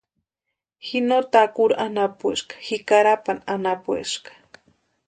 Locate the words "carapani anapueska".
2.87-4.31